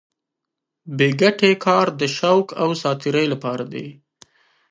[0.97, 3.87] بې ګټې کار د شوق او ساتېرۍ لپاره دی.